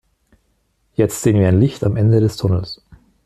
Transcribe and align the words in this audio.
Jetzt 0.95 1.21
sehen 1.21 1.39
wie 1.39 1.45
ein 1.45 1.59
Licht 1.59 1.83
am 1.83 1.95
Ende 1.95 2.21
des 2.21 2.35
Tunnels. 2.35 2.81